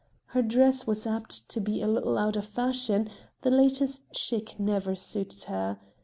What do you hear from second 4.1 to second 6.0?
chic never suited her.